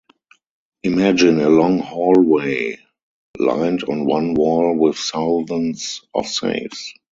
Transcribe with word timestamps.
Imagine 0.81 1.41
a 1.41 1.49
long 1.51 1.77
hallway, 1.77 2.79
lined 3.37 3.83
on 3.83 4.03
one 4.07 4.33
wall 4.33 4.75
with 4.75 4.97
thousands 4.97 6.01
of 6.15 6.25
safes. 6.25 6.95